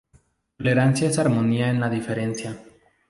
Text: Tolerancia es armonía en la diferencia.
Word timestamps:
Tolerancia 0.57 1.09
es 1.09 1.19
armonía 1.19 1.69
en 1.69 1.79
la 1.79 1.87
diferencia. 1.87 2.57